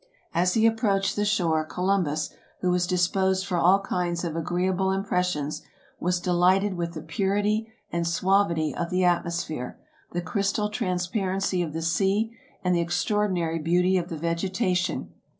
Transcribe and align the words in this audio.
As 0.33 0.55
he 0.55 0.65
approached 0.65 1.15
the 1.15 1.25
shore, 1.25 1.63
Columbus, 1.63 2.33
who 2.61 2.71
was 2.71 2.87
dis 2.87 3.07
posed 3.07 3.45
for 3.45 3.57
all 3.57 3.81
kinds 3.81 4.23
of 4.23 4.35
agreeable 4.35 4.89
impressions, 4.91 5.61
was 5.99 6.19
delighted 6.19 6.73
with 6.73 6.93
the 6.95 7.03
purity 7.03 7.71
and 7.91 8.07
suavity 8.07 8.73
of 8.73 8.89
the 8.89 9.03
atmosphere, 9.03 9.79
the 10.11 10.19
crystal 10.23 10.69
transparency 10.69 11.61
of 11.61 11.73
the 11.73 11.83
sea, 11.83 12.35
and 12.63 12.73
the 12.73 12.81
extraordinary 12.81 13.59
beauty 13.59 13.95
of 13.95 14.09
the 14.09 14.17
vegetation. 14.17 15.11